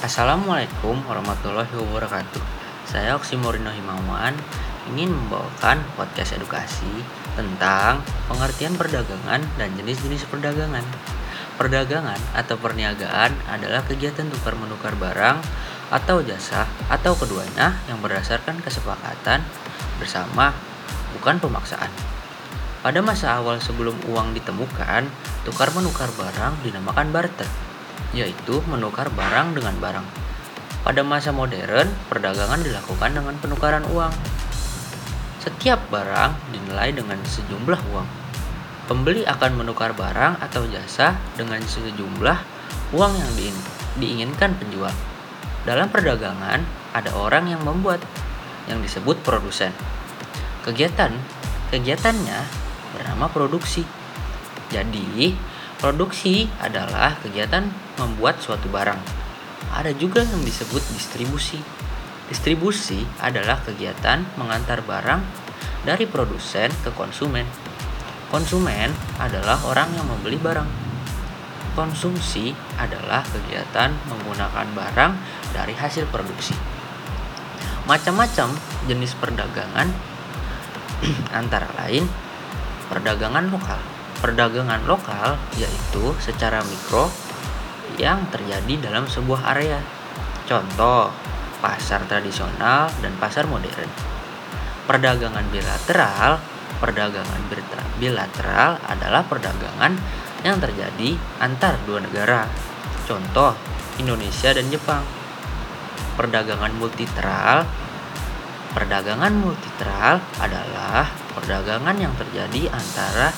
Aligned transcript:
Assalamualaikum 0.00 0.96
warahmatullahi 1.04 1.76
wabarakatuh. 1.76 2.40
Saya 2.88 3.20
Oksimorino 3.20 3.68
Himawan 3.68 4.32
ingin 4.88 5.12
membawakan 5.12 5.84
podcast 5.92 6.40
edukasi 6.40 6.88
tentang 7.36 8.00
pengertian 8.24 8.80
perdagangan 8.80 9.44
dan 9.60 9.68
jenis-jenis 9.76 10.24
perdagangan. 10.24 10.80
Perdagangan 11.60 12.16
atau 12.32 12.56
perniagaan 12.56 13.44
adalah 13.44 13.84
kegiatan 13.84 14.24
tukar 14.32 14.56
menukar 14.56 14.96
barang 14.96 15.44
atau 15.92 16.24
jasa 16.24 16.64
atau 16.88 17.12
keduanya 17.20 17.76
yang 17.84 18.00
berdasarkan 18.00 18.56
kesepakatan 18.64 19.44
bersama 20.00 20.56
bukan 21.12 21.36
pemaksaan. 21.44 21.92
Pada 22.80 23.04
masa 23.04 23.36
awal 23.36 23.60
sebelum 23.60 24.00
uang 24.08 24.32
ditemukan, 24.32 25.12
tukar 25.44 25.68
menukar 25.76 26.08
barang 26.16 26.64
dinamakan 26.64 27.12
barter 27.12 27.69
yaitu 28.16 28.62
menukar 28.66 29.08
barang 29.12 29.54
dengan 29.56 29.74
barang. 29.78 30.06
Pada 30.80 31.04
masa 31.04 31.30
modern, 31.30 31.92
perdagangan 32.08 32.64
dilakukan 32.64 33.12
dengan 33.12 33.36
penukaran 33.36 33.84
uang. 33.92 34.12
Setiap 35.40 35.80
barang 35.92 36.36
dinilai 36.52 36.92
dengan 36.92 37.20
sejumlah 37.20 37.80
uang. 37.92 38.08
Pembeli 38.88 39.22
akan 39.28 39.60
menukar 39.60 39.94
barang 39.94 40.40
atau 40.40 40.66
jasa 40.66 41.14
dengan 41.36 41.60
sejumlah 41.62 42.38
uang 42.96 43.12
yang 43.14 43.30
diinginkan 44.00 44.56
penjual. 44.56 44.92
Dalam 45.68 45.92
perdagangan, 45.92 46.64
ada 46.96 47.10
orang 47.14 47.52
yang 47.52 47.62
membuat 47.62 48.00
yang 48.66 48.80
disebut 48.80 49.20
produsen. 49.20 49.70
Kegiatan 50.64 51.12
kegiatannya 51.70 52.38
bernama 52.96 53.30
produksi. 53.30 53.86
Jadi, 54.70 55.34
Produksi 55.80 56.44
adalah 56.60 57.16
kegiatan 57.24 57.64
membuat 57.96 58.36
suatu 58.36 58.68
barang. 58.68 59.00
Ada 59.72 59.96
juga 59.96 60.20
yang 60.20 60.44
disebut 60.44 60.84
distribusi. 60.92 61.56
Distribusi 62.28 63.00
adalah 63.16 63.64
kegiatan 63.64 64.28
mengantar 64.36 64.84
barang 64.84 65.24
dari 65.88 66.04
produsen 66.04 66.68
ke 66.84 66.92
konsumen. 66.92 67.48
Konsumen 68.28 68.92
adalah 69.16 69.56
orang 69.64 69.88
yang 69.96 70.04
membeli 70.04 70.36
barang. 70.36 70.68
Konsumsi 71.72 72.52
adalah 72.76 73.24
kegiatan 73.24 73.96
menggunakan 74.04 74.68
barang 74.76 75.12
dari 75.56 75.72
hasil 75.72 76.04
produksi. 76.12 76.52
Macam-macam 77.88 78.52
jenis 78.84 79.16
perdagangan 79.16 79.88
antara 81.40 81.72
lain 81.80 82.04
perdagangan 82.92 83.48
lokal 83.48 83.80
perdagangan 84.20 84.84
lokal 84.84 85.40
yaitu 85.56 86.12
secara 86.20 86.60
mikro 86.64 87.08
yang 87.96 88.28
terjadi 88.28 88.88
dalam 88.88 89.08
sebuah 89.08 89.56
area. 89.56 89.80
Contoh, 90.44 91.12
pasar 91.60 92.04
tradisional 92.08 92.88
dan 93.00 93.12
pasar 93.16 93.48
modern. 93.48 93.88
Perdagangan 94.88 95.44
bilateral, 95.52 96.40
perdagangan 96.80 97.40
bilateral 98.00 98.80
adalah 98.88 99.22
perdagangan 99.24 99.96
yang 100.44 100.56
terjadi 100.56 101.16
antar 101.40 101.76
dua 101.84 102.00
negara. 102.00 102.48
Contoh, 103.04 103.52
Indonesia 104.00 104.52
dan 104.56 104.68
Jepang. 104.72 105.04
Perdagangan 106.16 106.72
multilateral 106.76 107.64
Perdagangan 108.70 109.34
multilateral 109.34 110.22
adalah 110.38 111.10
perdagangan 111.34 111.96
yang 111.98 112.14
terjadi 112.14 112.70
antara 112.70 113.34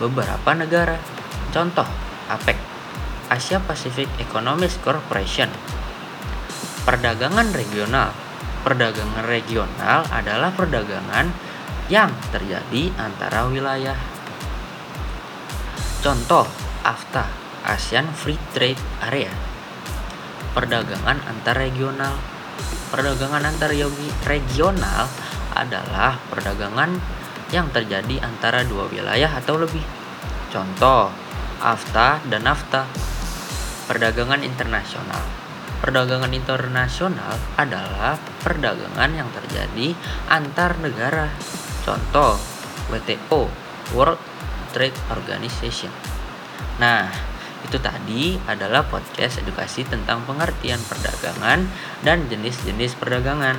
beberapa 0.00 0.50
negara. 0.56 0.96
Contoh, 1.52 1.88
APEC, 2.32 2.56
Asia 3.28 3.60
Pacific 3.60 4.08
Economic 4.16 4.72
Corporation. 4.80 5.52
Perdagangan 6.88 7.52
regional. 7.52 8.12
Perdagangan 8.62 9.26
regional 9.26 10.06
adalah 10.08 10.54
perdagangan 10.54 11.32
yang 11.90 12.14
terjadi 12.30 12.94
antara 12.96 13.50
wilayah. 13.50 13.98
Contoh, 16.02 16.46
AFTA, 16.82 17.26
ASEAN 17.62 18.10
Free 18.10 18.38
Trade 18.50 18.80
Area. 19.06 19.30
Perdagangan 20.52 21.22
antar 21.24 21.56
regional. 21.56 22.18
Perdagangan 22.90 23.46
antar 23.46 23.72
regional 24.26 25.08
adalah 25.54 26.18
perdagangan 26.28 27.00
yang 27.52 27.68
terjadi 27.70 28.18
antara 28.24 28.64
dua 28.64 28.88
wilayah 28.88 29.28
atau 29.28 29.60
lebih. 29.60 29.84
Contoh, 30.48 31.12
AFTA 31.60 32.24
dan 32.26 32.48
NAFTA. 32.48 32.88
Perdagangan 33.86 34.40
internasional. 34.40 35.22
Perdagangan 35.84 36.32
internasional 36.32 37.36
adalah 37.60 38.16
perdagangan 38.40 39.10
yang 39.12 39.28
terjadi 39.30 39.92
antar 40.32 40.80
negara. 40.80 41.28
Contoh, 41.84 42.40
WTO, 42.88 43.50
World 43.92 44.20
Trade 44.72 44.96
Organization. 45.12 45.90
Nah, 46.78 47.10
itu 47.62 47.78
tadi 47.78 48.38
adalah 48.46 48.86
podcast 48.86 49.42
edukasi 49.42 49.86
tentang 49.86 50.22
pengertian 50.26 50.82
perdagangan 50.86 51.66
dan 52.02 52.26
jenis-jenis 52.26 52.98
perdagangan. 52.98 53.58